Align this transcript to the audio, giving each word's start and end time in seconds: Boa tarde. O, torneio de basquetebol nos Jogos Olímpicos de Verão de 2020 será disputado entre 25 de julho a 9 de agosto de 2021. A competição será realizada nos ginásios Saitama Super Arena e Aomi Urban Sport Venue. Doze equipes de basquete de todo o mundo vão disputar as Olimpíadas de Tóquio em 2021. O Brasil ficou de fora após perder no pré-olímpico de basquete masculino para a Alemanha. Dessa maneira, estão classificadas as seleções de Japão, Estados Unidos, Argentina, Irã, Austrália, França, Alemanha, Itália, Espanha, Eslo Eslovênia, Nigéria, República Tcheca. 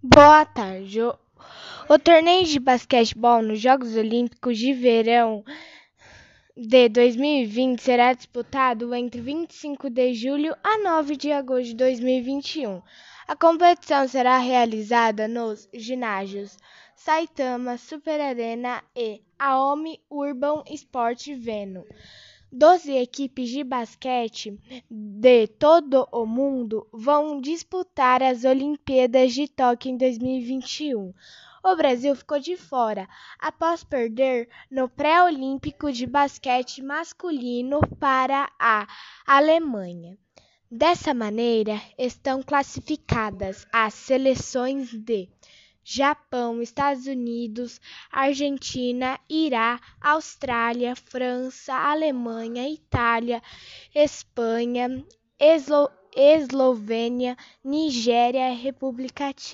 Boa 0.00 0.46
tarde. 0.46 1.00
O, 1.02 1.98
torneio 1.98 2.46
de 2.46 2.60
basquetebol 2.60 3.42
nos 3.42 3.58
Jogos 3.58 3.96
Olímpicos 3.96 4.56
de 4.56 4.72
Verão 4.72 5.44
de 6.56 6.88
2020 6.88 7.82
será 7.82 8.12
disputado 8.12 8.94
entre 8.94 9.20
25 9.20 9.90
de 9.90 10.14
julho 10.14 10.54
a 10.62 10.78
9 10.78 11.16
de 11.16 11.32
agosto 11.32 11.70
de 11.70 11.74
2021. 11.74 12.80
A 13.26 13.34
competição 13.34 14.06
será 14.06 14.38
realizada 14.38 15.26
nos 15.26 15.68
ginásios 15.74 16.56
Saitama 16.94 17.76
Super 17.76 18.20
Arena 18.20 18.84
e 18.94 19.20
Aomi 19.36 20.00
Urban 20.08 20.62
Sport 20.68 21.26
Venue. 21.34 21.84
Doze 22.50 22.92
equipes 22.96 23.50
de 23.50 23.62
basquete 23.62 24.58
de 24.90 25.46
todo 25.46 26.08
o 26.10 26.24
mundo 26.24 26.88
vão 26.90 27.42
disputar 27.42 28.22
as 28.22 28.42
Olimpíadas 28.42 29.34
de 29.34 29.46
Tóquio 29.46 29.90
em 29.90 29.98
2021. 29.98 31.12
O 31.62 31.76
Brasil 31.76 32.16
ficou 32.16 32.40
de 32.40 32.56
fora 32.56 33.06
após 33.38 33.84
perder 33.84 34.48
no 34.70 34.88
pré-olímpico 34.88 35.92
de 35.92 36.06
basquete 36.06 36.82
masculino 36.82 37.80
para 38.00 38.50
a 38.58 38.86
Alemanha. 39.26 40.16
Dessa 40.70 41.12
maneira, 41.12 41.78
estão 41.98 42.42
classificadas 42.42 43.66
as 43.70 43.92
seleções 43.92 44.90
de 44.90 45.28
Japão, 45.90 46.60
Estados 46.60 47.06
Unidos, 47.06 47.80
Argentina, 48.12 49.18
Irã, 49.26 49.78
Austrália, 49.98 50.94
França, 50.94 51.72
Alemanha, 51.72 52.68
Itália, 52.68 53.42
Espanha, 53.94 55.02
Eslo 55.40 55.88
Eslovênia, 56.14 57.36
Nigéria, 57.64 58.52
República 58.52 59.32
Tcheca. 59.32 59.46